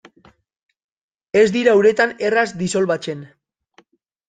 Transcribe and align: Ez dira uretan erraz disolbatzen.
Ez 1.43 1.43
dira 1.59 1.77
uretan 1.81 2.15
erraz 2.31 2.47
disolbatzen. 2.65 3.25